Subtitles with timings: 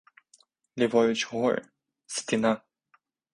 [0.77, 1.65] Ліворуч— гори,
[2.05, 2.61] стіна.